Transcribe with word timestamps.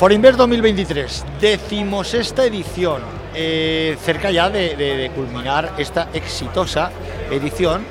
Forinvest 0.00 0.38
2023, 0.38 1.24
decimosexta 1.42 2.46
edición, 2.46 3.02
eh, 3.34 3.98
cerca 4.02 4.30
ya 4.30 4.48
de, 4.48 5.12
culminar 5.14 5.74
esta 5.76 6.08
exitosa 6.14 6.90
edición, 7.30 7.84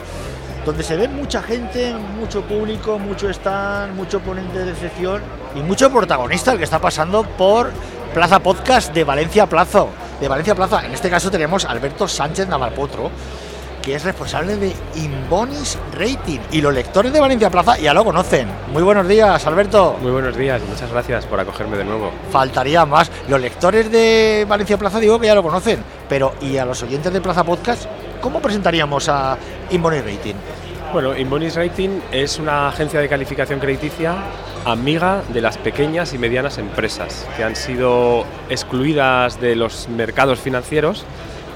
donde 0.66 0.82
se 0.82 0.98
ve 0.98 1.08
mucha 1.08 1.44
gente, 1.44 1.94
mucho 1.94 2.42
público, 2.42 2.98
mucho 2.98 3.30
stand, 3.30 3.96
mucho 3.96 4.22
ponente 4.22 4.66
de 4.66 4.74
sección 4.74 5.22
y 5.54 5.60
mucho 5.60 5.92
protagonista, 5.92 6.52
el 6.52 6.58
que 6.58 6.64
está 6.64 6.80
pasando 6.80 7.22
por 7.22 7.70
Plaza 8.12 8.40
Podcast 8.40 8.92
de 8.92 9.04
Valencia 9.04 9.46
Plazo. 9.46 9.90
De 10.20 10.28
Valencia 10.28 10.56
Plaza, 10.56 10.84
en 10.84 10.94
este 10.94 11.12
caso 11.12 11.30
tenemos 11.30 11.64
a 11.64 11.70
Alberto 11.70 12.08
Sánchez 12.08 12.48
Navarpotro, 12.48 13.12
que 13.82 13.96
es 13.96 14.04
responsable 14.04 14.58
de 14.58 14.74
Inbonis 14.96 15.78
Rating. 15.94 16.40
Y 16.52 16.62
los 16.62 16.74
lectores 16.74 17.14
de 17.14 17.20
Valencia 17.20 17.50
Plaza 17.50 17.78
ya 17.78 17.94
lo 17.94 18.04
conocen. 18.04 18.48
Muy 18.72 18.84
buenos 18.84 19.08
días, 19.08 19.46
Alberto. 19.46 19.98
Muy 20.02 20.12
buenos 20.12 20.36
días, 20.36 20.62
muchas 20.68 20.92
gracias 20.92 21.26
por 21.26 21.40
acogerme 21.40 21.78
de 21.78 21.86
nuevo. 21.86 22.12
Faltaría 22.32 22.86
más. 22.86 23.12
Los 23.28 23.40
lectores 23.40 23.92
de 23.92 24.46
Valencia 24.48 24.78
Plaza 24.78 25.00
digo 25.00 25.20
que 25.20 25.28
ya 25.28 25.36
lo 25.36 25.44
conocen, 25.44 25.84
pero 26.08 26.34
¿y 26.42 26.58
a 26.58 26.66
los 26.66 26.82
oyentes 26.84 27.12
de 27.12 27.22
Plaza 27.22 27.44
Podcast 27.44 27.86
cómo 28.22 28.42
presentaríamos 28.42 29.10
a 29.10 29.38
Inbonis 29.72 30.04
Rating? 30.04 30.36
Bueno, 30.92 31.16
Inbonis 31.16 31.56
Rating 31.56 32.00
es 32.12 32.40
una 32.40 32.70
agencia 32.70 33.00
de 33.00 33.08
calificación 33.08 33.60
crediticia 33.60 34.16
amiga 34.66 35.24
de 35.34 35.42
las 35.42 35.58
pequeñas 35.58 36.14
y 36.14 36.18
medianas 36.18 36.58
empresas 36.58 37.28
que 37.38 37.44
han 37.44 37.56
sido 37.56 38.26
excluidas 38.50 39.40
de 39.40 39.56
los 39.56 39.88
mercados 39.90 40.40
financieros, 40.40 41.06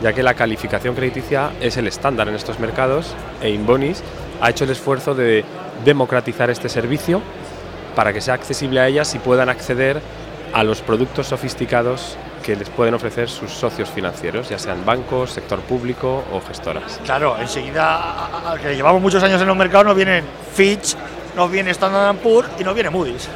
ya 0.02 0.14
que 0.14 0.24
la 0.24 0.34
calificación 0.34 0.96
crediticia 0.96 1.52
es 1.62 1.78
el 1.78 1.88
estándar 1.88 2.28
en 2.28 2.36
estos 2.36 2.60
mercados 2.60 3.14
e 3.42 3.50
Inbonis 3.50 4.04
ha 4.42 4.50
hecho 4.50 4.66
el 4.66 4.72
esfuerzo 4.72 5.16
de 5.16 5.46
democratizar 5.86 6.50
este 6.50 6.70
servicio 6.70 7.22
para 7.96 8.12
que 8.14 8.22
sea 8.22 8.34
accesible 8.34 8.80
a 8.80 8.88
ellas 8.88 9.14
y 9.16 9.20
puedan 9.20 9.50
acceder 9.50 10.02
a 10.54 10.64
los 10.64 10.82
productos 10.82 11.28
sofisticados 11.28 12.18
que 12.44 12.56
les 12.56 12.70
pueden 12.70 12.94
ofrecer 12.94 13.30
sus 13.30 13.52
socios 13.52 13.90
financieros, 13.90 14.50
ya 14.50 14.60
sean 14.60 14.86
bancos, 14.86 15.32
sector 15.32 15.62
público 15.62 16.24
o 16.32 16.42
gestoras. 16.42 17.00
Claro, 17.06 17.38
enseguida, 17.40 18.30
que 18.62 18.76
llevamos 18.76 19.02
muchos 19.02 19.24
años 19.24 19.42
en 19.42 19.48
los 19.48 19.56
mercados, 19.56 19.86
nos 19.88 19.96
vienen 19.96 20.26
Fitch, 20.54 20.96
nos 21.36 21.52
viene 21.52 21.72
Standard 21.72 22.16
Poor's 22.18 22.50
y 22.60 22.64
nos 22.64 22.74
viene 22.74 22.90
Moody's. 22.90 23.28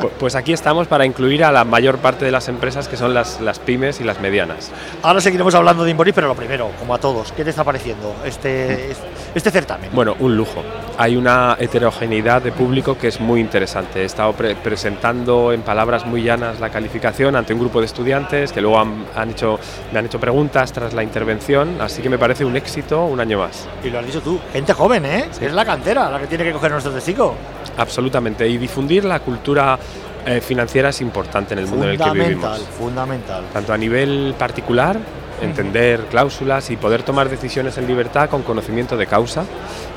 Pu- 0.00 0.10
Pues 0.18 0.34
aquí 0.34 0.52
estamos 0.52 0.86
para 0.88 1.04
incluir 1.04 1.44
a 1.44 1.52
la 1.52 1.64
mayor 1.64 1.98
parte 1.98 2.24
de 2.24 2.30
las 2.30 2.48
empresas 2.48 2.88
que 2.88 2.96
son 2.96 3.14
las, 3.14 3.40
las 3.40 3.58
pymes 3.58 4.00
y 4.00 4.04
las 4.04 4.20
medianas. 4.20 4.70
Ahora 5.02 5.20
seguiremos 5.20 5.54
hablando 5.54 5.84
de 5.84 5.90
Inbonis, 5.90 6.14
pero 6.14 6.28
lo 6.28 6.34
primero, 6.34 6.70
como 6.78 6.94
a 6.94 6.98
todos, 6.98 7.32
¿qué 7.32 7.44
te 7.44 7.50
está 7.50 7.64
pareciendo 7.64 8.14
este, 8.24 8.92
este 9.34 9.50
certamen? 9.50 9.90
Bueno, 9.92 10.14
un 10.20 10.36
lujo. 10.36 10.62
Hay 10.98 11.16
una 11.16 11.56
heterogeneidad 11.58 12.42
de 12.42 12.52
público 12.52 12.96
que 12.98 13.08
es 13.08 13.20
muy 13.20 13.40
interesante. 13.40 14.02
He 14.02 14.04
estado 14.04 14.32
pre- 14.32 14.54
presentando 14.56 15.52
en 15.52 15.62
palabras 15.62 16.06
muy 16.06 16.22
llanas 16.22 16.60
la 16.60 16.70
calificación 16.70 17.36
ante 17.36 17.52
un 17.52 17.60
grupo 17.60 17.80
de 17.80 17.86
estudiantes 17.86 18.52
que 18.52 18.60
luego 18.60 18.78
han, 18.80 19.04
han 19.14 19.30
hecho, 19.30 19.58
me 19.92 19.98
han 19.98 20.06
hecho 20.06 20.18
preguntas 20.20 20.72
tras 20.72 20.94
la 20.94 21.02
intervención, 21.02 21.80
así 21.80 22.00
que 22.02 22.08
me 22.08 22.18
parece 22.18 22.44
un 22.44 22.56
éxito 22.56 23.04
un 23.04 23.20
año 23.20 23.38
más. 23.38 23.66
Y 23.84 23.90
lo 23.90 23.98
has 23.98 24.06
dicho 24.06 24.20
tú, 24.20 24.38
gente 24.52 24.72
joven, 24.72 25.04
¿eh? 25.04 25.28
Es 25.40 25.52
la 25.52 25.64
cantera 25.64 26.10
la 26.10 26.18
que 26.18 26.26
tiene 26.26 26.44
que 26.44 26.52
nuestro 26.86 26.92
testigo. 26.92 27.34
Absolutamente. 27.76 28.48
Y 28.48 28.58
difundir 28.58 29.04
la 29.04 29.20
cultura 29.20 29.78
eh, 30.24 30.40
financiera 30.40 30.90
es 30.90 31.00
importante 31.00 31.54
en 31.54 31.60
el 31.60 31.66
mundo 31.66 31.84
en 31.84 31.92
el 31.92 31.98
que 31.98 32.04
Fundamental, 32.04 32.52
vivimos. 32.52 32.76
fundamental. 32.78 33.44
tanto 33.52 33.72
a 33.72 33.78
nivel 33.78 34.34
particular, 34.38 34.96
entender 35.40 36.00
cláusulas 36.10 36.70
y 36.70 36.76
poder 36.76 37.02
tomar 37.02 37.28
decisiones 37.28 37.76
en 37.78 37.86
libertad 37.86 38.30
con 38.30 38.42
conocimiento 38.42 38.96
de 38.96 39.06
causa, 39.06 39.44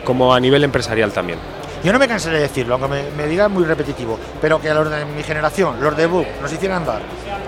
como 0.04 0.34
a 0.34 0.40
nivel 0.40 0.64
empresarial 0.64 1.12
también. 1.12 1.40
Yo 1.84 1.94
no 1.94 2.00
me 2.00 2.10
cansaré 2.10 2.36
de 2.38 2.42
decirlo, 2.42 2.74
aunque 2.76 2.90
me, 2.90 3.12
me 3.16 3.26
diga 3.26 3.48
muy 3.48 3.64
repetitivo, 3.64 4.20
pero 4.42 4.60
que 4.60 4.70
a 4.70 4.74
los 4.74 4.90
de 4.90 5.06
mi 5.06 5.24
generación, 5.24 5.82
los 5.82 5.96
de 5.96 6.08
Book, 6.08 6.28
nos 6.42 6.52
hicieran 6.52 6.86
dar 6.86 7.02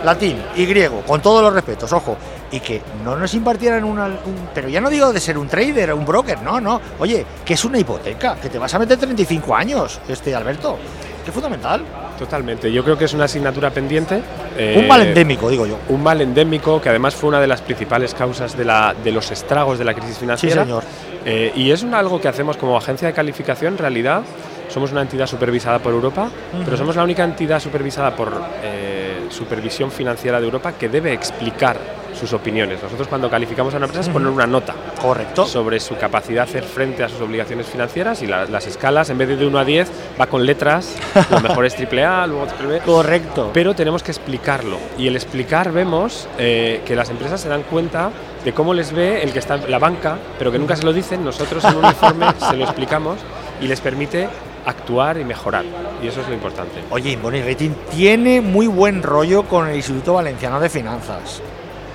latín 0.03 0.37
y 0.55 0.65
griego, 0.65 1.01
con 1.01 1.21
todos 1.21 1.41
los 1.43 1.53
respetos, 1.53 1.91
ojo, 1.93 2.17
y 2.51 2.59
que 2.59 2.81
no 3.03 3.15
nos 3.15 3.33
impartieran 3.33 3.83
una, 3.83 4.05
un- 4.05 4.49
pero 4.53 4.67
ya 4.69 4.81
no 4.81 4.89
digo 4.89 5.13
de 5.13 5.19
ser 5.19 5.37
un 5.37 5.47
trader 5.47 5.91
o 5.91 5.95
un 5.97 6.05
broker, 6.05 6.41
no, 6.41 6.59
no, 6.59 6.81
oye, 6.99 7.25
que 7.45 7.53
es 7.53 7.63
una 7.65 7.77
hipoteca, 7.79 8.35
que 8.35 8.49
te 8.49 8.57
vas 8.59 8.73
a 8.73 8.79
meter 8.79 8.97
35 8.97 9.55
años, 9.55 9.99
este 10.07 10.35
Alberto, 10.35 10.77
que 11.23 11.29
es 11.29 11.33
fundamental. 11.33 11.81
Totalmente, 12.17 12.71
yo 12.71 12.83
creo 12.83 12.97
que 12.97 13.05
es 13.05 13.13
una 13.13 13.25
asignatura 13.25 13.69
pendiente. 13.71 14.21
eh, 14.57 14.75
un 14.77 14.87
mal 14.87 15.01
endémico, 15.01 15.49
digo 15.49 15.65
yo. 15.65 15.77
Un 15.89 16.03
mal 16.03 16.21
endémico 16.21 16.79
que 16.81 16.89
además 16.89 17.15
fue 17.15 17.29
una 17.29 17.39
de 17.39 17.47
las 17.47 17.61
principales 17.61 18.13
causas 18.13 18.55
de, 18.55 18.63
la, 18.65 18.93
de 19.03 19.11
los 19.11 19.31
estragos 19.31 19.79
de 19.79 19.85
la 19.85 19.93
crisis 19.95 20.17
financiera. 20.19 20.63
señor. 20.63 20.83
Eh, 21.25 21.51
y 21.55 21.71
es 21.71 21.81
un 21.83 21.93
algo 21.95 22.19
que 22.21 22.27
hacemos 22.27 22.57
como 22.57 22.77
agencia 22.77 23.07
de 23.07 23.13
calificación, 23.13 23.73
en 23.73 23.77
realidad 23.79 24.21
somos 24.69 24.91
una 24.91 25.01
entidad 25.01 25.25
supervisada 25.27 25.79
por 25.79 25.93
Europa, 25.93 26.29
pero 26.63 26.77
somos 26.77 26.95
la 26.95 27.03
única 27.03 27.23
entidad 27.23 27.59
supervisada 27.59 28.15
por 28.15 28.31
eh, 28.63 28.90
supervisión 29.31 29.91
financiera 29.91 30.39
de 30.39 30.45
Europa 30.45 30.73
que 30.73 30.89
debe 30.89 31.13
explicar 31.13 31.77
sus 32.19 32.33
opiniones. 32.33 32.83
Nosotros 32.83 33.07
cuando 33.07 33.29
calificamos 33.29 33.73
a 33.73 33.77
una 33.77 33.85
empresa 33.85 34.07
es 34.09 34.13
poner 34.13 34.27
una 34.27 34.45
nota 34.45 34.75
Correcto. 35.01 35.45
sobre 35.45 35.79
su 35.79 35.95
capacidad 35.95 36.43
de 36.45 36.49
hacer 36.49 36.63
frente 36.65 37.03
a 37.03 37.09
sus 37.09 37.21
obligaciones 37.21 37.65
financieras 37.67 38.21
y 38.21 38.27
la- 38.27 38.45
las 38.45 38.67
escalas, 38.67 39.09
en 39.09 39.17
vez 39.17 39.29
de 39.29 39.37
de 39.37 39.47
1 39.47 39.57
a 39.57 39.63
10, 39.65 39.89
va 40.19 40.27
con 40.27 40.45
letras, 40.45 40.95
lo 41.31 41.39
mejor 41.39 41.65
es 41.65 41.73
triple 41.75 42.03
A, 42.03 42.27
luego 42.27 42.45
triple 42.47 42.67
B. 42.67 42.79
Correcto. 42.81 43.49
Pero 43.53 43.73
tenemos 43.73 44.03
que 44.03 44.11
explicarlo. 44.11 44.77
Y 44.97 45.07
el 45.07 45.15
explicar 45.15 45.71
vemos 45.71 46.27
eh, 46.37 46.81
que 46.85 46.95
las 46.97 47.09
empresas 47.09 47.39
se 47.41 47.47
dan 47.49 47.63
cuenta 47.63 48.11
de 48.43 48.53
cómo 48.53 48.73
les 48.73 48.91
ve 48.91 49.23
el 49.23 49.31
que 49.31 49.39
está 49.39 49.55
en 49.55 49.71
la 49.71 49.79
banca, 49.79 50.17
pero 50.37 50.51
que 50.51 50.59
nunca 50.59 50.75
se 50.75 50.83
lo 50.83 50.91
dicen. 50.93 51.23
Nosotros 51.23 51.63
en 51.63 51.77
un 51.77 51.85
informe 51.85 52.25
se 52.49 52.57
lo 52.57 52.65
explicamos 52.65 53.19
y 53.61 53.67
les 53.67 53.79
permite 53.79 54.27
actuar 54.65 55.17
y 55.17 55.23
mejorar. 55.25 55.65
Y 56.03 56.07
eso 56.07 56.21
es 56.21 56.27
lo 56.27 56.33
importante. 56.33 56.81
Oye, 56.89 57.11
Inbonis 57.11 57.45
Rating 57.45 57.71
tiene 57.91 58.41
muy 58.41 58.67
buen 58.67 59.01
rollo 59.03 59.43
con 59.43 59.67
el 59.67 59.75
Instituto 59.75 60.13
Valenciano 60.13 60.59
de 60.59 60.69
Finanzas. 60.69 61.41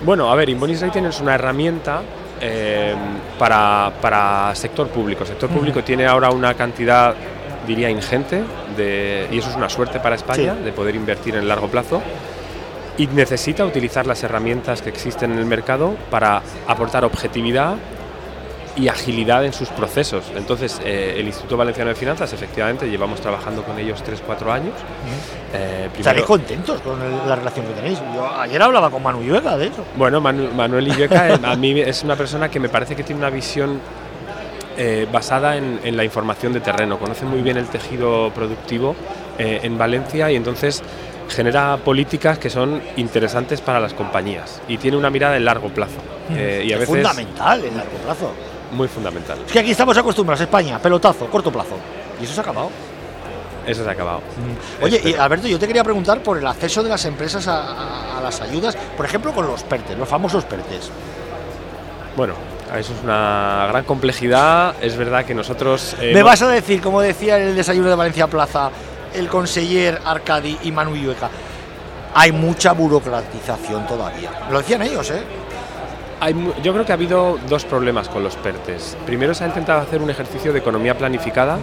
Bueno, 0.05 0.31
a 0.31 0.35
ver, 0.35 0.49
Inbonis 0.51 0.81
Rating 0.83 1.05
es 1.05 1.21
una 1.21 1.35
herramienta 1.35 2.03
eh, 2.41 2.95
para, 3.39 3.93
para 4.01 4.55
sector 4.55 4.89
público. 4.89 5.23
El 5.23 5.29
sector 5.29 5.49
público 5.49 5.83
tiene 5.83 6.07
ahora 6.07 6.31
una 6.31 6.55
cantidad, 6.55 7.15
diría, 7.67 7.89
ingente, 7.89 8.43
de, 8.77 9.27
y 9.31 9.39
eso 9.39 9.51
es 9.51 9.57
una 9.57 9.69
suerte 9.71 10.01
para 10.01 10.17
España, 10.17 10.55
Sí. 10.59 10.65
de 10.65 10.73
poder 10.73 10.95
invertir 10.95 11.35
en 11.37 11.49
largo 11.49 11.69
plazo. 11.69 12.03
Y 12.99 13.07
necesita 13.09 13.65
utilizar 13.65 14.07
las 14.07 14.23
herramientas 14.23 14.81
que 14.81 14.89
existen 14.89 15.33
en 15.33 15.39
el 15.39 15.45
mercado 15.47 15.95
para 16.11 16.41
aportar 16.67 17.05
objetividad 17.05 17.75
y 18.77 18.89
agilidad 18.89 19.45
en 19.45 19.53
sus 19.55 19.69
procesos. 19.71 20.25
Entonces, 20.37 20.79
eh, 20.85 21.15
el 21.19 21.27
Instituto 21.27 21.57
Valenciano 21.57 21.89
de 21.89 21.97
Finanzas, 21.97 22.31
efectivamente, 22.35 22.87
llevamos 22.91 23.21
trabajando 23.23 23.63
con 23.63 23.79
ellos 23.79 24.03
3-4 24.05 24.53
años. 24.53 24.75
Eh, 25.55 25.89
primero- 25.95 26.27
contentos 26.27 26.81
con 26.83 27.01
el- 27.03 27.27
la 27.29 27.37
relación 27.37 27.65
que 27.67 27.73
tenéis. 27.73 27.99
Yo 28.15 28.27
ayer 28.39 28.61
hablaba 28.63 28.91
con 28.91 29.03
Manu 29.03 29.23
Lluega 29.23 29.57
de 29.57 29.69
eso. 29.69 29.83
Bueno, 29.97 30.21
Manu- 30.21 30.53
Manuel 30.53 30.89
Illueca 30.89 31.31
eh, 31.31 31.39
a 31.43 31.57
mí 31.57 31.81
es 31.81 32.03
una 32.03 32.17
persona 32.17 32.51
que 32.51 32.61
me 32.61 32.69
parece 32.69 32.95
que 32.95 33.03
tiene 33.03 33.21
una 33.21 33.31
visión 33.31 33.81
eh, 34.79 35.07
basada 35.11 35.57
en, 35.57 35.81
en 35.85 35.97
la 35.97 36.05
información 36.05 36.53
de 36.53 36.61
terreno, 36.61 36.99
conoce 36.99 37.25
muy 37.25 37.41
bien 37.41 37.57
el 37.57 37.67
tejido 37.69 38.31
productivo 38.35 38.95
eh, 39.39 39.61
en 39.63 39.79
Valencia 39.79 40.31
y 40.31 40.37
entonces 40.37 40.83
genera 41.31 41.79
políticas 41.79 42.39
que 42.39 42.51
son 42.51 42.83
interesantes 42.99 43.63
para 43.63 43.81
las 43.81 43.95
compañías 43.95 44.61
y 44.69 44.77
tiene 44.77 44.99
una 44.99 45.09
mirada 45.09 45.37
en 45.39 45.47
largo 45.47 45.71
plazo 45.71 45.97
eh, 46.31 46.63
y 46.67 46.73
a 46.73 46.75
Es 46.75 46.81
veces 46.81 46.95
fundamental 46.95 47.65
en 47.65 47.75
largo 47.75 47.97
plazo. 48.05 48.33
Muy 48.73 48.89
fundamental. 48.89 49.39
Es 49.47 49.53
que 49.53 49.59
aquí 49.61 49.71
estamos 49.71 49.97
acostumbrados, 49.97 50.41
España, 50.41 50.79
pelotazo, 50.79 51.27
corto 51.27 51.51
plazo. 51.53 51.77
Y 52.21 52.25
eso 52.25 52.35
se 52.35 52.41
ha 52.41 52.43
acabado. 52.43 52.71
Eso 53.67 53.83
se 53.83 53.89
ha 53.89 53.93
acabado. 53.93 54.21
Oye, 54.81 54.97
Espero. 54.97 55.17
y 55.17 55.19
Alberto, 55.21 55.49
yo 55.49 55.59
te 55.59 55.67
quería 55.67 55.83
preguntar 55.85 56.21
por 56.23 56.39
el 56.39 56.47
acceso 56.47 56.83
de 56.83 56.89
las 56.89 57.05
empresas 57.05 57.47
a, 57.49 57.63
a- 57.63 58.19
a 58.19 58.21
las 58.21 58.41
ayudas, 58.41 58.77
por 58.97 59.05
ejemplo, 59.07 59.33
con 59.33 59.47
los 59.47 59.63
PERTES, 59.65 59.99
los 59.99 60.09
famosos 60.09 60.45
PERTES. 60.45 60.91
Bueno, 62.17 62.35
eso 62.79 62.93
es 62.95 63.03
una 63.03 63.67
gran 63.69 63.85
complejidad. 63.85 64.75
Es 64.81 64.97
verdad 64.97 65.25
que 65.25 65.35
nosotros... 65.35 65.97
eh, 66.01 66.13
Me 66.15 66.23
vas 66.23 66.41
a 66.43 66.49
decir, 66.49 66.81
como 66.81 67.01
decía 67.01 67.39
en 67.39 67.49
el 67.49 67.57
desayuno 67.57 67.89
de 67.89 67.95
Valencia 67.97 68.27
Plaza, 68.29 68.71
el 69.15 69.29
conseller 69.29 70.01
Arcadi 70.05 70.59
y 70.63 70.73
Manu 70.73 70.95
Llueca, 70.97 71.29
hay 72.15 72.33
mucha 72.33 72.73
burocratización 72.73 73.87
todavía. 73.87 74.31
Lo 74.51 74.59
decían 74.59 74.83
ellos, 74.83 75.11
¿eh? 75.11 75.23
Hay 76.21 76.35
yo 76.63 76.73
creo 76.73 76.85
que 76.87 76.93
ha 76.93 76.95
habido 76.95 77.39
dos 77.49 77.65
problemas 77.65 78.09
con 78.09 78.23
los 78.25 78.37
PERTES. 78.37 78.97
Primero 79.07 79.35
se 79.35 79.45
ha 79.45 79.47
intentado 79.49 79.81
hacer 79.81 80.01
un 80.01 80.11
ejercicio 80.11 80.53
de 80.53 80.59
economía 80.61 80.97
planificada 80.97 81.59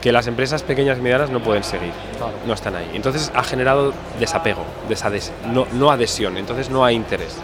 que 0.00 0.10
las 0.12 0.26
empresas 0.26 0.62
pequeñas 0.62 0.98
y 0.98 1.00
medianas 1.02 1.30
no 1.30 1.40
pueden 1.42 1.64
seguir, 1.64 1.92
Claro. 2.18 2.32
no 2.46 2.52
están 2.54 2.76
ahí. 2.76 2.90
Entonces 2.94 3.30
ha 3.34 3.42
generado 3.42 3.92
desapego, 4.18 4.62
desades- 4.88 5.32
no, 5.52 5.66
no 5.72 5.90
adhesión, 5.90 6.36
entonces 6.36 6.68
no 6.70 6.84
hay 6.84 6.94
interés. 6.94 7.36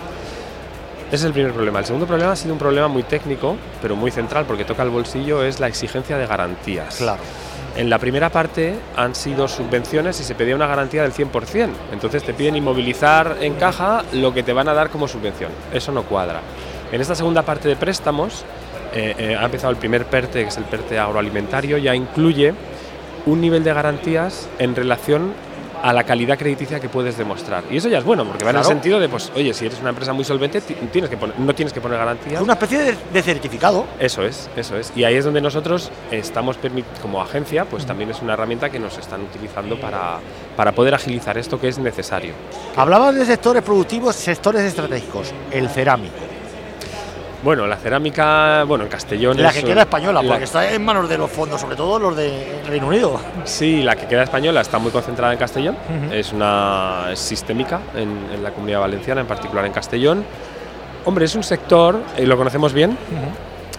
Ese 1.09 1.17
es 1.17 1.25
el 1.25 1.33
primer 1.33 1.53
problema. 1.53 1.79
El 1.81 1.87
segundo 1.87 2.07
problema 2.07 2.33
ha 2.33 2.37
sido 2.37 2.53
un 2.53 2.59
problema 2.59 2.87
muy 2.89 3.03
técnico, 3.03 3.57
pero 3.83 3.97
muy 3.97 4.11
central 4.11 4.45
porque 4.47 4.65
toca 4.65 4.83
el 4.83 4.91
bolsillo, 4.91 5.43
es 5.43 5.59
la 5.59 5.67
exigencia 5.69 6.17
de 6.19 6.27
garantías. 6.27 6.97
Claro. 6.97 7.21
En 7.77 7.89
la 7.89 7.99
primera 7.99 8.31
parte 8.31 8.75
han 8.97 9.15
sido 9.15 9.47
subvenciones 9.47 10.21
y 10.21 10.25
se 10.25 10.35
pedía 10.35 10.57
una 10.57 10.67
garantía 10.67 11.03
del 11.03 11.13
100%. 11.13 11.69
Entonces 11.93 12.23
te 12.25 12.35
piden 12.35 12.57
inmovilizar 12.57 13.37
en 13.41 13.55
caja 13.55 14.05
lo 14.13 14.35
que 14.35 14.43
te 14.43 14.53
van 14.53 14.69
a 14.69 14.75
dar 14.75 14.91
como 14.91 15.07
subvención. 15.07 15.53
Eso 15.73 15.93
no 15.93 16.03
cuadra. 16.03 16.41
En 16.93 17.01
esta 17.01 17.15
segunda 17.15 17.43
parte 17.43 17.69
de 17.69 17.77
préstamos 17.77 18.45
eh, 18.93 19.15
eh, 19.17 19.37
ha 19.37 19.45
empezado 19.45 19.71
el 19.71 19.77
primer 19.77 20.07
PERTE, 20.07 20.43
que 20.43 20.49
es 20.49 20.57
el 20.57 20.65
PERTE 20.65 20.99
agroalimentario, 20.99 21.79
ya 21.79 21.95
incluye 21.95 22.53
un 23.27 23.41
nivel 23.41 23.63
de 23.63 23.73
garantías 23.73 24.49
en 24.59 24.75
relación 24.75 25.33
a 25.83 25.93
la 25.93 26.05
calidad 26.05 26.39
crediticia 26.39 26.81
que 26.81 26.89
puedes 26.89 27.17
demostrar. 27.17 27.65
Y 27.71 27.77
eso 27.79 27.89
ya 27.89 27.99
es 27.99 28.05
bueno, 28.05 28.25
porque 28.25 28.45
va 28.45 28.51
en 28.51 28.57
el 28.57 28.65
sentido 28.65 28.99
de, 29.01 29.09
pues, 29.09 29.31
oye, 29.35 29.53
si 29.55 29.67
eres 29.67 29.81
una 29.81 29.91
empresa 29.91 30.13
muy 30.13 30.25
solvente, 30.25 30.61
ti- 30.61 30.75
tienes 30.93 31.11
que 31.11 31.17
poner- 31.19 31.39
no 31.39 31.55
tienes 31.55 31.73
que 31.73 31.81
poner 31.81 31.99
garantías. 31.99 32.35
Es 32.35 32.41
una 32.41 32.53
especie 32.55 32.79
de, 32.79 32.97
de 33.13 33.23
certificado. 33.23 33.87
Eso 33.99 34.23
es, 34.25 34.49
eso 34.57 34.77
es. 34.77 34.93
Y 34.97 35.05
ahí 35.05 35.15
es 35.17 35.25
donde 35.25 35.41
nosotros 35.41 35.91
estamos, 36.11 36.59
como 37.03 37.23
agencia, 37.23 37.65
pues 37.65 37.87
también 37.87 38.11
es 38.11 38.21
una 38.23 38.35
herramienta 38.35 38.71
que 38.71 38.79
nos 38.79 38.99
están 38.99 39.23
utilizando 39.23 39.81
para, 39.81 40.19
para 40.57 40.73
poder 40.73 40.95
agilizar 40.95 41.37
esto 41.39 41.61
que 41.61 41.69
es 41.69 41.79
necesario. 41.79 42.35
Hablabas 42.77 43.15
de 43.15 43.25
sectores 43.25 43.63
productivos, 43.63 44.17
sectores 44.17 44.63
estratégicos. 44.63 45.33
El 45.51 45.69
cerámico. 45.69 46.15
Bueno, 47.43 47.67
la 47.67 47.77
cerámica, 47.77 48.65
bueno, 48.65 48.85
en 48.85 48.91
Castellón 48.91 49.41
La 49.43 49.51
que 49.51 49.63
queda 49.65 49.83
española, 49.83 50.23
la- 50.23 50.29
porque 50.29 50.45
está 50.45 50.71
en 50.73 50.85
manos 50.85 51.09
de 51.09 51.17
los 51.17 51.31
fondos, 51.31 51.59
sobre 51.61 51.75
todo 51.75 51.99
los 51.99 52.15
de 52.15 52.61
Reino 52.69 52.89
Unido. 52.89 53.19
Sí, 53.45 53.83
la 53.83 53.97
que 53.97 54.07
queda 54.07 54.25
española 54.25 54.61
está 54.61 54.79
muy 54.79 54.91
concentrada 54.91 55.33
en 55.33 55.39
Castellón, 55.39 55.75
Ujú. 56.05 56.13
es 56.15 56.33
una 56.33 57.07
es 57.13 57.19
sistémica 57.19 57.81
en, 57.97 58.11
en 58.35 58.43
la 58.43 58.51
comunidad 58.51 58.81
valenciana, 58.81 59.23
en 59.23 59.27
particular 59.27 59.65
en 59.65 59.73
Castellón. 59.73 60.23
Hombre, 61.07 61.25
es 61.25 61.35
un 61.35 61.43
sector, 61.43 61.99
eh, 62.19 62.27
lo 62.27 62.37
conocemos 62.37 62.75
bien, 62.75 62.99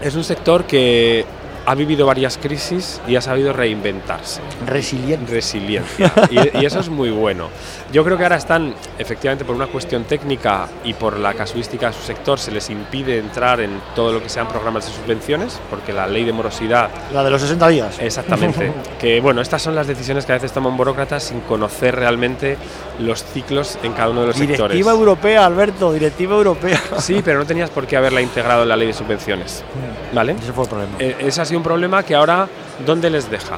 es 0.01 0.15
un 0.15 0.23
sector 0.23 0.63
que 0.63 1.23
ha 1.65 1.75
vivido 1.75 2.05
varias 2.05 2.37
crisis 2.37 3.01
y 3.07 3.15
ha 3.15 3.21
sabido 3.21 3.53
reinventarse. 3.53 4.41
Resiliente. 4.65 5.31
Resiliencia. 5.31 6.11
Y, 6.29 6.59
y 6.59 6.65
eso 6.65 6.79
es 6.79 6.89
muy 6.89 7.09
bueno. 7.09 7.49
Yo 7.91 8.03
creo 8.03 8.17
que 8.17 8.23
ahora 8.23 8.37
están, 8.37 8.73
efectivamente, 8.97 9.45
por 9.45 9.55
una 9.55 9.67
cuestión 9.67 10.05
técnica 10.05 10.67
y 10.83 10.93
por 10.93 11.17
la 11.19 11.33
casuística 11.33 11.87
de 11.87 11.93
su 11.93 12.01
sector, 12.01 12.39
se 12.39 12.51
les 12.51 12.69
impide 12.69 13.17
entrar 13.19 13.59
en 13.61 13.79
todo 13.95 14.13
lo 14.13 14.23
que 14.23 14.29
sean 14.29 14.47
programas 14.47 14.85
de 14.85 14.91
subvenciones, 14.93 15.59
porque 15.69 15.93
la 15.93 16.07
ley 16.07 16.23
de 16.23 16.33
morosidad 16.33 16.89
La 17.13 17.23
de 17.23 17.29
los 17.29 17.41
60 17.41 17.67
días. 17.67 17.99
Exactamente. 17.99 18.71
que 18.99 19.19
bueno, 19.21 19.41
estas 19.41 19.61
son 19.61 19.75
las 19.75 19.87
decisiones 19.87 20.25
que 20.25 20.31
a 20.31 20.35
veces 20.35 20.51
toman 20.51 20.77
burócratas 20.77 21.23
sin 21.23 21.41
conocer 21.41 21.95
realmente 21.95 22.57
los 22.99 23.23
ciclos 23.23 23.77
en 23.83 23.93
cada 23.93 24.09
uno 24.09 24.21
de 24.21 24.27
los 24.27 24.35
Directiva 24.35 24.67
sectores. 24.69 24.87
europea, 24.87 25.45
Alberto, 25.45 25.91
directiva 25.93 26.35
europea. 26.35 26.81
Sí, 26.99 27.21
pero 27.23 27.39
no 27.39 27.45
tenías 27.45 27.69
por 27.69 27.87
qué 27.87 27.97
haberla 27.97 28.21
integrado 28.21 28.63
en 28.63 28.69
la 28.69 28.75
ley 28.75 28.87
de 28.87 28.93
subvenciones. 28.93 29.63
¿Vale? 30.13 30.33
Ese 30.33 30.53
fue 30.53 30.63
el 30.63 30.69
problema. 30.69 30.91
Eh, 30.99 31.29
ha 31.41 31.45
sido 31.51 31.59
un 31.59 31.63
problema 31.65 32.01
que 32.03 32.15
ahora, 32.15 32.47
¿dónde 32.85 33.09
les 33.09 33.29
deja? 33.29 33.57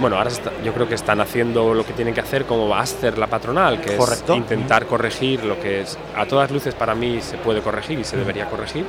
Bueno, 0.00 0.16
ahora 0.16 0.28
está- 0.30 0.50
yo 0.64 0.72
creo 0.74 0.88
que 0.88 0.96
están 0.96 1.20
haciendo 1.20 1.72
lo 1.72 1.86
que 1.86 1.92
tienen 1.92 2.12
que 2.12 2.20
hacer 2.20 2.44
como 2.44 2.68
va 2.68 2.80
a 2.80 2.82
hacer 2.82 3.16
la 3.18 3.28
patronal, 3.28 3.80
que 3.80 3.96
Correcto. 3.96 4.32
es 4.32 4.38
intentar 4.40 4.86
corregir 4.86 5.44
lo 5.44 5.60
que 5.60 5.82
es, 5.82 5.96
a 6.16 6.26
todas 6.26 6.50
luces 6.50 6.74
para 6.74 6.96
mí 6.96 7.20
se 7.20 7.36
puede 7.38 7.60
corregir 7.60 8.00
y 8.00 8.04
se 8.04 8.16
debería 8.16 8.46
corregir, 8.46 8.84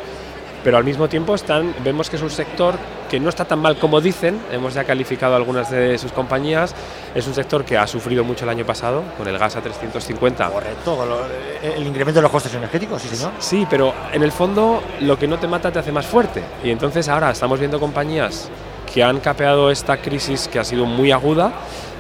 pero 0.66 0.78
al 0.78 0.84
mismo 0.84 1.08
tiempo 1.08 1.36
están, 1.36 1.74
vemos 1.84 2.10
que 2.10 2.16
es 2.16 2.22
un 2.24 2.32
sector 2.32 2.74
que 3.10 3.20
no 3.20 3.30
está 3.30 3.46
tan 3.46 3.60
mal 3.60 3.78
como 3.78 4.02
dicen, 4.02 4.42
hemos 4.52 4.74
ya 4.74 4.84
calificado 4.84 5.36
algunas 5.36 5.70
de 5.70 5.96
sus 6.00 6.12
compañías, 6.12 6.74
es 7.14 7.26
un 7.28 7.36
sector 7.36 7.64
que 7.64 7.78
ha 7.78 7.86
sufrido 7.86 8.24
mucho 8.24 8.46
el 8.46 8.50
año 8.50 8.66
pasado 8.66 9.04
con 9.16 9.28
el 9.28 9.38
gas 9.38 9.56
a 9.56 9.62
350. 9.62 10.50
Correcto, 10.50 11.06
lo- 11.06 11.72
el 11.76 11.86
incremento 11.86 12.18
de 12.18 12.24
los 12.24 12.32
costes 12.32 12.54
energéticos, 12.56 13.00
sí 13.02 13.10
señor. 13.16 13.32
Sí, 13.38 13.68
pero 13.70 13.94
en 14.12 14.24
el 14.24 14.32
fondo 14.32 14.82
lo 15.02 15.18
que 15.20 15.28
no 15.28 15.38
te 15.38 15.48
mata 15.48 15.72
te 15.72 15.78
hace 15.80 15.92
más 15.92 16.08
fuerte. 16.08 16.42
Y 16.64 16.72
entonces 16.72 17.08
ahora 17.10 17.30
estamos 17.30 17.60
viendo 17.60 17.80
compañías 17.80 18.50
que 18.92 19.04
han 19.04 19.20
capeado 19.20 19.70
esta 19.70 19.98
crisis 19.98 20.48
que 20.48 20.58
ha 20.58 20.64
sido 20.64 20.86
muy 20.86 21.12
aguda 21.12 21.52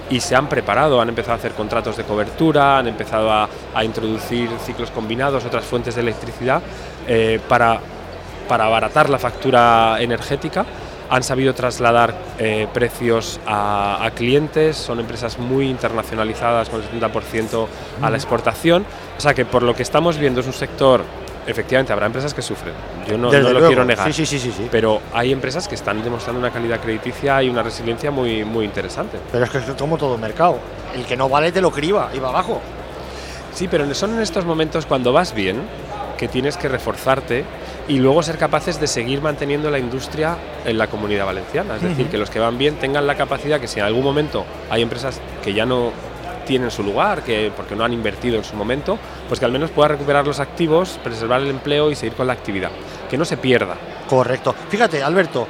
y 0.09 0.19
se 0.19 0.35
han 0.35 0.47
preparado, 0.49 0.99
han 1.01 1.09
empezado 1.09 1.33
a 1.33 1.37
hacer 1.37 1.51
contratos 1.53 1.97
de 1.97 2.03
cobertura, 2.03 2.79
han 2.79 2.87
empezado 2.87 3.31
a, 3.31 3.47
a 3.75 3.83
introducir 3.83 4.49
ciclos 4.65 4.89
combinados, 4.91 5.45
otras 5.45 5.65
fuentes 5.65 5.95
de 5.95 6.01
electricidad 6.01 6.61
eh, 7.07 7.39
para, 7.47 7.79
para 8.47 8.65
abaratar 8.65 9.09
la 9.09 9.19
factura 9.19 9.97
energética. 9.99 10.65
Han 11.09 11.21
sabido 11.21 11.53
trasladar 11.53 12.15
eh, 12.39 12.67
precios 12.73 13.39
a, 13.45 14.03
a 14.03 14.11
clientes, 14.11 14.75
son 14.75 14.99
empresas 14.99 15.37
muy 15.37 15.69
internacionalizadas 15.69 16.69
con 16.69 16.81
el 16.81 16.89
70% 17.01 17.67
a 18.01 18.09
la 18.09 18.17
exportación. 18.17 18.85
O 19.17 19.21
sea 19.21 19.33
que 19.35 19.45
por 19.45 19.61
lo 19.61 19.75
que 19.75 19.83
estamos 19.83 20.17
viendo 20.17 20.39
es 20.41 20.47
un 20.47 20.53
sector, 20.53 21.03
efectivamente 21.45 21.93
habrá 21.93 22.07
empresas 22.07 22.33
que 22.33 22.41
sufren, 22.41 22.73
yo 23.07 23.19
no, 23.19 23.31
lo 23.31 23.51
luego. 23.51 23.67
quiero 23.67 23.85
negar, 23.85 24.07
Sí, 24.07 24.13
sí, 24.13 24.25
sí, 24.25 24.39
sí, 24.39 24.51
sí. 24.57 24.67
pero 24.71 24.99
hay 25.13 25.31
empresas 25.31 25.67
que 25.67 25.75
están 25.75 26.03
demostrando 26.03 26.39
una 26.39 26.49
calidad 26.49 26.79
crediticia 26.79 27.43
y 27.43 27.49
una 27.49 27.61
resiliencia 27.61 28.09
muy, 28.09 28.43
muy 28.43 28.65
interesante. 28.65 29.19
Pero 29.31 29.45
es 29.45 29.51
que 29.51 29.59
es 29.59 29.63
como 29.77 29.97
todo 29.99 30.17
mercado. 30.17 30.57
El 30.95 31.05
que 31.05 31.15
no 31.15 31.29
vale 31.29 31.51
te 31.51 31.61
lo 31.61 31.69
criba 31.69 32.09
y 32.15 32.19
va 32.19 32.29
abajo. 32.29 32.61
Sí, 33.53 33.67
pero 33.67 33.93
son 33.93 34.15
en 34.15 34.21
estos 34.21 34.43
momentos 34.43 34.87
cuando 34.87 35.13
vas 35.13 35.35
bien 35.35 35.61
que 36.17 36.27
tienes 36.27 36.57
que 36.57 36.67
reforzarte 36.67 37.45
y 37.87 37.99
luego 37.99 38.23
ser 38.23 38.37
capaces 38.37 38.79
de 38.79 38.87
seguir 38.87 39.21
manteniendo 39.21 39.69
la 39.69 39.77
industria 39.79 40.37
en 40.65 40.77
la 40.77 40.87
comunidad 40.87 41.25
valenciana. 41.25 41.75
Es 41.75 41.81
decir, 41.83 42.07
que 42.07 42.17
los 42.17 42.29
que 42.29 42.39
van 42.39 42.57
bien 42.57 42.75
tengan 42.75 43.05
la 43.05 43.15
capacidad 43.15 43.59
que 43.59 43.67
si 43.67 43.79
en 43.79 43.85
algún 43.85 44.03
momento 44.03 44.45
hay 44.69 44.81
empresas 44.81 45.19
que 45.43 45.53
ya 45.53 45.65
no 45.65 45.91
tienen 46.47 46.69
su 46.71 46.83
lugar, 46.83 47.23
que 47.23 47.51
porque 47.55 47.75
no 47.75 47.83
han 47.83 47.93
invertido 47.93 48.37
en 48.37 48.43
su 48.43 48.55
momento, 48.55 48.97
pues 49.27 49.39
que 49.39 49.45
al 49.45 49.51
menos 49.51 49.71
pueda 49.71 49.87
recuperar 49.89 50.25
los 50.27 50.39
activos, 50.39 50.99
preservar 51.03 51.41
el 51.41 51.47
empleo 51.49 51.89
y 51.91 51.95
seguir 51.95 52.13
con 52.15 52.27
la 52.27 52.33
actividad. 52.33 52.69
Que 53.09 53.17
no 53.17 53.25
se 53.25 53.37
pierda. 53.37 53.75
Correcto. 54.09 54.53
Fíjate, 54.69 55.01
Alberto, 55.01 55.47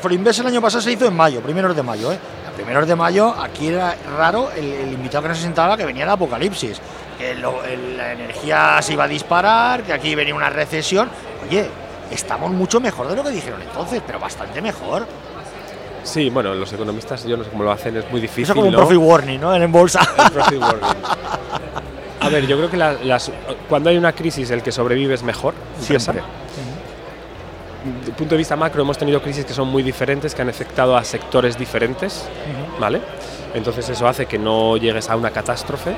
Forinvest 0.00 0.40
el 0.40 0.46
año 0.48 0.60
pasado 0.60 0.82
se 0.82 0.90
hizo 0.92 1.06
en 1.06 1.14
mayo, 1.14 1.40
primeros 1.40 1.76
de 1.76 1.82
mayo, 1.84 2.12
¿eh? 2.12 2.18
A 2.48 2.54
primeros 2.54 2.86
de 2.88 2.96
mayo, 2.96 3.34
aquí 3.40 3.68
era 3.68 3.96
raro 4.16 4.50
el, 4.56 4.64
el 4.72 4.92
invitado 4.92 5.22
que 5.22 5.28
nos 5.28 5.38
sentaba 5.38 5.76
que 5.76 5.84
venía 5.86 6.02
el 6.04 6.10
apocalipsis, 6.10 6.80
que 7.16 7.34
lo- 7.36 7.64
el- 7.64 7.96
la 7.96 8.12
energía 8.12 8.82
se 8.82 8.94
iba 8.94 9.04
a 9.04 9.08
disparar, 9.08 9.84
que 9.84 9.92
aquí 9.92 10.14
venía 10.16 10.34
una 10.34 10.50
recesión. 10.50 11.08
Oye, 11.48 11.66
estamos 12.10 12.50
mucho 12.50 12.80
mejor 12.80 13.08
de 13.08 13.16
lo 13.16 13.22
que 13.24 13.30
dijeron 13.30 13.60
entonces, 13.62 14.02
pero 14.06 14.18
bastante 14.18 14.60
mejor. 14.60 15.06
Sí, 16.04 16.30
bueno, 16.30 16.52
los 16.54 16.72
economistas 16.72 17.24
yo 17.24 17.36
no 17.36 17.44
sé 17.44 17.50
cómo 17.50 17.62
lo 17.64 17.70
hacen, 17.70 17.96
es 17.96 18.10
muy 18.10 18.20
difícil. 18.20 18.44
Eso 18.44 18.54
como 18.54 18.66
un 18.66 18.72
¿no? 18.72 18.78
profit 18.78 18.98
warning, 18.98 19.40
¿no? 19.40 19.54
En 19.54 19.70
bolsa. 19.70 20.00
El 20.18 20.32
profit 20.32 20.60
warning. 20.60 21.02
A 22.20 22.28
ver, 22.28 22.46
yo 22.46 22.56
creo 22.56 22.70
que 22.70 22.76
la- 22.76 22.94
las- 22.94 23.30
cuando 23.68 23.90
hay 23.90 23.96
una 23.96 24.12
crisis 24.12 24.50
el 24.50 24.62
que 24.62 24.72
sobrevive 24.72 25.14
es 25.14 25.22
mejor. 25.22 25.54
empresa. 25.80 26.12
Siempre. 26.12 26.22
Desde 27.98 28.10
el 28.10 28.16
punto 28.16 28.34
de 28.34 28.38
vista 28.38 28.54
macro 28.56 28.82
hemos 28.82 28.96
tenido 28.96 29.20
crisis 29.20 29.44
que 29.44 29.52
son 29.52 29.68
muy 29.68 29.82
diferentes, 29.82 30.34
que 30.34 30.42
han 30.42 30.48
afectado 30.48 30.96
a 30.96 31.02
sectores 31.02 31.58
diferentes, 31.58 32.24
¿vale? 32.78 33.00
Entonces 33.54 33.88
eso 33.88 34.06
hace 34.06 34.26
que 34.26 34.38
no 34.38 34.76
llegues 34.76 35.10
a 35.10 35.16
una 35.16 35.30
catástrofe. 35.30 35.94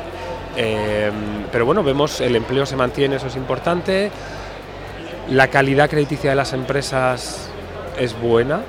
Eh, 0.56 1.10
pero 1.52 1.66
bueno, 1.66 1.82
vemos 1.82 2.20
el 2.22 2.36
empleo 2.36 2.64
se 2.64 2.76
mantiene, 2.76 3.16
eso 3.16 3.26
es 3.26 3.36
importante. 3.36 4.10
La 5.30 5.48
calidad 5.48 5.88
crediticia 5.88 6.30
de 6.30 6.36
las 6.36 6.52
empresas 6.52 7.48
es 7.98 8.18
buena, 8.20 8.60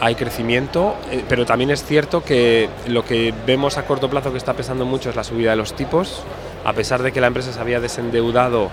hay 0.00 0.14
crecimiento, 0.14 0.94
eh, 1.10 1.24
pero 1.28 1.44
también 1.44 1.70
es 1.70 1.84
cierto 1.84 2.22
que 2.22 2.68
lo 2.86 3.04
que 3.04 3.34
vemos 3.46 3.78
a 3.78 3.84
corto 3.84 4.08
plazo 4.08 4.30
que 4.30 4.38
está 4.38 4.54
pesando 4.54 4.84
mucho 4.84 5.10
es 5.10 5.16
la 5.16 5.24
subida 5.24 5.50
de 5.50 5.56
los 5.56 5.74
tipos. 5.74 6.22
A 6.64 6.72
pesar 6.72 7.02
de 7.02 7.12
que 7.12 7.20
la 7.20 7.26
empresa 7.26 7.52
se 7.52 7.60
había 7.60 7.80
desendeudado, 7.80 8.70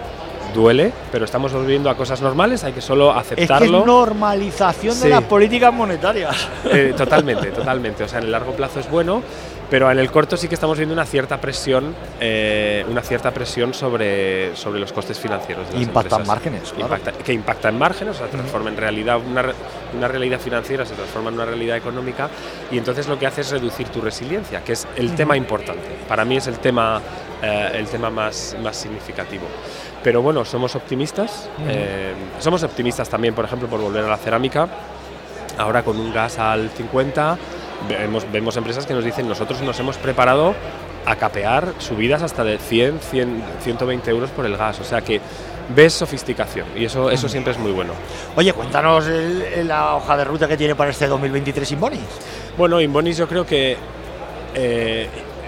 duele, 0.54 0.92
pero 1.12 1.26
estamos 1.26 1.52
volviendo 1.52 1.90
a 1.90 1.96
cosas 1.96 2.22
normales, 2.22 2.64
hay 2.64 2.74
que 2.74 2.82
solo 2.82 3.10
Es 3.10 3.28
que 3.28 3.34
es 3.44 3.50
aceptarlo. 3.50 3.86
normalización 3.86 5.00
de 5.00 5.10
las 5.10 5.24
políticas 5.24 5.74
monetarias. 5.74 6.48
Eh, 6.66 6.94
totalmente, 6.96 7.52
totalmente. 7.52 8.04
O 8.04 8.08
sea, 8.08 8.20
en 8.20 8.26
el 8.26 8.32
largo 8.32 8.52
plazo 8.54 8.80
es 8.80 8.90
bueno, 8.90 9.24
pero 9.72 9.90
en 9.90 9.98
el 9.98 10.12
corto 10.12 10.36
sí 10.38 10.48
que 10.50 10.56
estamos 10.56 10.78
viendo 10.78 10.94
una 10.94 11.06
cierta 11.06 11.40
presión, 11.42 11.96
eh, 12.20 12.86
una 12.90 13.02
cierta 13.02 13.32
presión 13.32 13.74
sobre, 13.74 14.54
sobre 14.56 14.80
los 14.82 14.92
costes 14.94 15.18
financieros. 15.18 15.66
De 15.70 15.74
las 15.76 15.82
Impacta 15.84 16.16
en 16.18 16.22
empresas. 16.22 16.28
márgenes, 16.28 16.74
claro. 16.74 16.94
Impacta- 16.96 17.12
que 17.24 17.32
impacta 17.34 17.70
en 17.70 17.78
márgenes, 17.80 18.16
o 18.16 18.18
sea, 18.20 18.28
transforma 18.28 18.70
en 18.70 18.76
realidad 18.78 19.18
una, 19.26 19.46
una 19.98 20.08
realidad 20.10 20.40
financiera, 20.42 20.86
se 20.86 20.94
transforma 20.94 21.30
en 21.30 21.36
una 21.36 21.46
realidad 21.46 21.78
económica 21.78 22.30
y 22.70 22.78
entonces 22.78 23.08
lo 23.08 23.18
que 23.18 23.26
hace 23.28 23.42
es 23.42 23.50
reducir 23.52 23.88
tu 23.88 24.02
resiliencia, 24.02 24.62
que 24.62 24.74
es 24.74 24.86
el 24.98 25.16
tema 25.16 25.38
importante. 25.38 25.88
Para 26.08 26.26
mí 26.26 26.36
es 26.36 26.48
el 26.48 26.60
tema, 26.60 27.02
eh, 27.42 27.72
el 27.76 27.88
tema 27.88 28.10
más, 28.10 28.56
más 28.62 28.76
significativo. 28.76 29.46
Pero 30.04 30.22
bueno, 30.22 30.44
somos 30.44 30.76
optimistas. 30.76 31.50
eh, 31.68 32.14
somos 32.40 32.62
optimistas 32.64 33.08
también, 33.08 33.34
por 33.34 33.46
ejemplo, 33.46 33.70
por 33.70 33.80
volver 33.80 34.04
a 34.04 34.10
la 34.10 34.18
cerámica. 34.18 34.68
Ahora 35.58 35.84
con 35.84 35.98
un 35.98 36.14
gas 36.14 36.40
al 36.40 36.70
50, 36.72 37.38
vemos, 37.90 38.26
vemos 38.32 38.56
empresas 38.58 38.86
que 38.86 38.94
nos 38.94 39.04
dicen, 39.04 39.28
nosotros 39.28 39.62
nos 39.62 39.80
hemos 39.80 39.98
preparado 39.98 40.54
a 41.06 41.16
capear 41.16 41.74
subidas 41.80 42.22
hasta 42.22 42.44
de 42.44 42.58
100, 42.58 43.00
100 43.00 43.44
120 43.64 44.10
euros 44.12 44.30
por 44.30 44.46
el 44.46 44.56
gas. 44.58 44.80
O 44.80 44.84
sea 44.84 45.02
que 45.02 45.20
ves 45.76 45.94
sofisticación 45.94 46.66
y 46.76 46.86
eso, 46.86 47.10
eso 47.10 47.30
siempre 47.30 47.54
es 47.54 47.60
muy 47.60 47.72
bueno. 47.72 47.94
Oye, 48.36 48.52
cuéntanos 48.54 49.08
el- 49.08 49.42
el- 49.42 49.68
la 49.68 49.96
hoja 49.96 50.18
de 50.18 50.26
ruta 50.26 50.48
que 50.48 50.58
tiene 50.58 50.76
para 50.76 50.92
este 50.92 51.08
2023 51.08 51.72
Inbonis. 51.72 52.00
Bueno, 52.58 52.80
Inbonis 52.82 53.18
yo 53.18 53.28
creo 53.28 53.46
que 53.46 53.78
eh, 54.54 55.08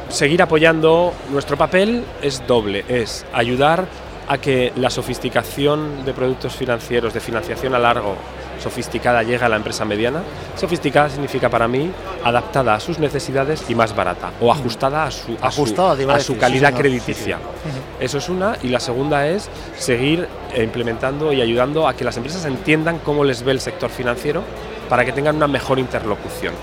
seguir 0.09 0.41
apoyando 0.41 1.13
nuestro 1.31 1.57
papel 1.57 2.03
es 2.21 2.45
doble, 2.47 2.85
es 2.87 3.25
ayudar 3.33 3.85
a 4.29 4.37
que 4.37 4.71
la 4.77 4.89
sofisticación 4.89 6.05
de 6.05 6.13
productos 6.13 6.55
financieros, 6.55 7.13
de 7.13 7.19
financiación 7.19 7.75
a 7.75 7.79
largo, 7.79 8.15
sofisticada, 8.59 9.23
llegue 9.23 9.43
a 9.43 9.49
la 9.49 9.55
empresa 9.57 9.85
mediana. 9.85 10.21
Sofisticada 10.55 11.09
significa 11.09 11.49
para 11.49 11.67
mí 11.67 11.91
adaptada 12.23 12.75
a 12.75 12.79
sus 12.79 12.99
necesidades 12.99 13.63
y 13.69 13.75
más 13.75 13.95
barata, 13.95 14.31
o 14.41 14.51
ajustada 14.51 15.05
a 15.05 15.11
su, 15.11 15.33
a 15.41 15.51
su- 15.51 15.61
Ajustada, 15.61 16.01
iba 16.01 16.15
a 16.15 16.19
su 16.19 16.33
sí, 16.33 16.39
calidad 16.39 16.73
crediticia. 16.73 17.37
Sí, 17.37 17.69
sí. 17.71 17.79
Eso 17.99 18.17
es 18.17 18.29
una, 18.29 18.57
y 18.63 18.67
la 18.69 18.79
segunda 18.79 19.27
es 19.27 19.49
seguir 19.77 20.27
implementando 20.55 21.33
y 21.33 21.41
ayudando 21.41 21.87
a 21.87 21.93
que 21.95 22.03
las 22.03 22.17
empresas 22.17 22.45
entiendan 22.45 22.99
cómo 22.99 23.23
les 23.23 23.43
ve 23.43 23.51
el 23.51 23.59
sector 23.61 23.89
financiero 23.89 24.43
para 24.89 25.05
que 25.05 25.11
tengan 25.11 25.35
una 25.37 25.47
mejor 25.47 25.79
interlocución. 25.79 26.53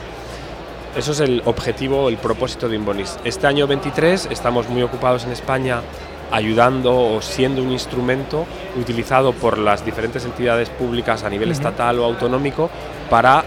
Eso 0.96 1.12
es 1.12 1.20
el 1.20 1.42
objetivo, 1.44 2.08
el 2.08 2.16
propósito 2.16 2.68
de 2.68 2.74
Inbonis. 2.76 3.16
Este 3.24 3.46
año 3.46 3.66
23 3.68 4.26
estamos 4.30 4.68
muy 4.68 4.82
ocupados 4.82 5.24
en 5.24 5.30
España 5.30 5.82
ayudando 6.30 6.96
o 6.96 7.22
siendo 7.22 7.62
un 7.62 7.72
instrumento 7.72 8.46
utilizado 8.78 9.32
por 9.32 9.58
las 9.58 9.84
diferentes 9.84 10.24
entidades 10.24 10.68
públicas 10.68 11.24
a 11.24 11.30
nivel 11.30 11.50
estatal 11.50 11.98
o 11.98 12.04
autonómico 12.04 12.70
para 13.08 13.44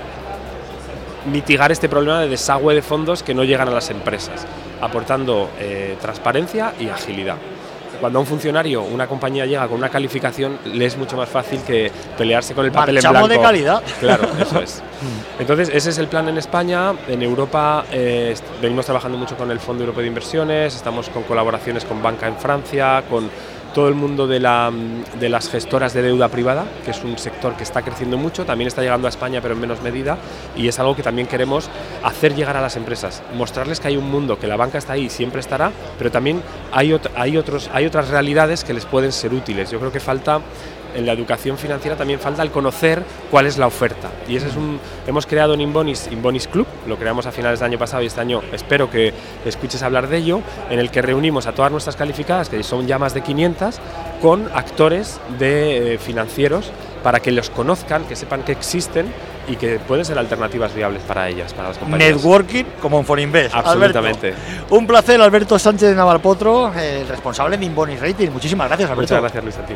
mitigar 1.31 1.71
este 1.71 1.87
problema 1.87 2.19
de 2.21 2.29
desagüe 2.29 2.75
de 2.75 2.81
fondos 2.81 3.23
que 3.23 3.33
no 3.33 3.43
llegan 3.43 3.69
a 3.69 3.71
las 3.71 3.89
empresas, 3.89 4.45
aportando 4.81 5.49
eh, 5.59 5.95
transparencia 6.01 6.73
y 6.79 6.89
agilidad. 6.89 7.37
Cuando 8.03 8.19
a 8.19 8.21
un 8.21 8.27
funcionario, 8.27 8.83
una 8.83 9.07
compañía 9.07 9.45
llega 9.45 9.65
con 9.65 9.77
una 9.77 9.87
calificación, 9.87 10.59
le 10.65 10.85
es 10.85 10.97
mucho 10.97 11.15
más 11.15 11.29
fácil 11.29 11.61
que 11.61 11.89
pelearse 12.17 12.53
con 12.53 12.65
el 12.65 12.71
papel 12.73 12.97
en 12.97 13.09
blanco. 13.09 13.29
de 13.29 13.39
calidad. 13.39 13.81
Claro, 14.01 14.27
eso 14.41 14.59
es. 14.59 14.83
Entonces, 15.39 15.69
ese 15.73 15.91
es 15.91 15.97
el 15.99 16.09
plan 16.09 16.27
en 16.27 16.37
España. 16.37 16.93
En 17.07 17.23
Europa 17.23 17.85
eh, 17.93 18.35
venimos 18.61 18.83
trabajando 18.83 19.17
mucho 19.17 19.37
con 19.37 19.49
el 19.51 19.59
Fondo 19.61 19.83
Europeo 19.85 20.01
de 20.01 20.09
Inversiones, 20.09 20.75
estamos 20.75 21.07
con 21.07 21.23
colaboraciones 21.23 21.85
con 21.85 22.03
Banca 22.03 22.27
en 22.27 22.35
Francia, 22.35 23.05
con 23.09 23.29
todo 23.73 23.87
el 23.87 23.95
mundo 23.95 24.27
de, 24.27 24.39
la, 24.39 24.71
de, 25.19 25.29
las 25.29 25.49
gestoras 25.49 25.93
de 25.93 26.01
deuda 26.01 26.29
privada, 26.29 26.65
que 26.85 26.91
es 26.91 27.03
un 27.03 27.17
sector 27.17 27.55
que 27.55 27.63
está 27.63 27.81
creciendo 27.81 28.17
mucho, 28.17 28.45
también 28.45 28.67
está 28.67 28.81
llegando 28.81 29.07
a 29.07 29.09
España 29.09 29.41
pero 29.41 29.55
en 29.55 29.61
menos 29.61 29.81
medida 29.81 30.17
y 30.55 30.67
es 30.67 30.79
algo 30.79 30.95
que 30.95 31.03
también 31.03 31.27
queremos 31.27 31.69
hacer 32.03 32.35
llegar 32.35 32.55
a 32.55 32.61
las 32.61 32.75
empresas, 32.75 33.23
mostrarles 33.35 33.79
que 33.79 33.89
hay 33.89 33.97
un 33.97 34.09
mundo, 34.09 34.39
que 34.39 34.47
la 34.47 34.55
banca 34.55 34.77
está 34.77 34.93
ahí 34.93 35.05
y 35.05 35.09
siempre 35.09 35.39
estará, 35.39 35.71
pero 35.97 36.11
también 36.11 36.41
hay, 36.71 36.97
hay, 37.15 37.37
otros, 37.37 37.69
hay 37.73 37.85
otras 37.85 38.09
realidades 38.09 38.63
que 38.63 38.73
les 38.73 38.85
pueden 38.85 39.11
ser 39.11 39.33
útiles. 39.33 39.71
Yo 39.71 39.79
creo 39.79 39.91
que 39.91 39.99
falta 39.99 40.41
en 40.95 41.05
la 41.05 41.13
educación 41.13 41.57
financiera 41.57 41.95
también 41.95 42.19
falta 42.19 42.41
el 42.41 42.51
conocer 42.51 43.03
cuál 43.31 43.45
es 43.45 43.57
la 43.57 43.67
oferta. 43.67 44.09
Y 44.27 44.35
ese 44.35 44.47
es 44.47 44.55
un, 44.55 44.79
hemos 45.07 45.25
creado 45.25 45.53
un 45.53 45.61
Inbonis, 45.61 46.07
Inbonis 46.11 46.47
Club, 46.47 46.67
lo 46.87 46.97
creamos 46.97 47.25
a 47.25 47.31
finales 47.31 47.59
del 47.59 47.67
año 47.67 47.79
pasado 47.79 48.03
y 48.03 48.07
este 48.07 48.21
año 48.21 48.41
espero 48.51 48.89
que 48.89 49.13
escuches 49.45 49.83
hablar 49.83 50.07
de 50.07 50.17
ello, 50.17 50.41
en 50.69 50.79
el 50.79 50.91
que 50.91 51.01
reunimos 51.01 51.47
a 51.47 51.53
todas 51.53 51.71
nuestras 51.71 51.95
calificadas, 51.95 52.49
que 52.49 52.61
son 52.63 52.87
ya 52.87 52.99
más 52.99 53.13
de 53.13 53.21
500, 53.21 53.79
con 54.21 54.49
actores 54.53 55.19
de 55.39 55.93
eh, 55.93 55.97
financieros 55.97 56.71
para 57.03 57.19
que 57.19 57.31
los 57.31 57.49
conozcan, 57.49 58.05
que 58.05 58.15
sepan 58.15 58.43
que 58.43 58.53
existen 58.53 59.07
y 59.47 59.57
que 59.57 59.79
pueden 59.79 60.05
ser 60.05 60.17
alternativas 60.17 60.73
viables 60.73 61.01
para 61.03 61.27
ellas, 61.27 61.53
para 61.53 61.69
las 61.69 61.77
compañías. 61.77 62.15
Networking 62.15 62.63
como 62.81 62.99
en 62.99 63.05
Forinvest. 63.05 63.53
Absolutamente. 63.53 64.33
un 64.69 64.87
placer, 64.87 65.21
Alberto 65.21 65.59
Sánchez 65.59 65.89
de 65.89 65.95
Navalpotro, 65.95 66.73
el 66.73 67.07
responsable 67.07 67.57
de 67.57 67.65
Inbonis 67.65 67.99
Rating. 67.99 68.29
Muchísimas 68.29 68.67
gracias, 68.67 68.89
Alberto. 68.89 69.15
Muchas 69.15 69.21
gracias, 69.21 69.43
Luis, 69.43 69.57
a 69.57 69.65
ti. 69.65 69.73